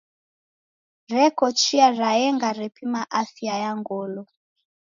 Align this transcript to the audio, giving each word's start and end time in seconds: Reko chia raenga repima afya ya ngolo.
Reko 1.15 1.45
chia 1.59 1.87
raenga 1.99 2.49
repima 2.59 3.01
afya 3.21 3.53
ya 3.63 3.71
ngolo. 3.79 4.23